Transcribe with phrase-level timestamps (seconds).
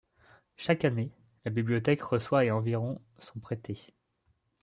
[0.55, 1.11] Chaque année,
[1.45, 3.93] la bibliothèque reçoit et environ sont prêtées.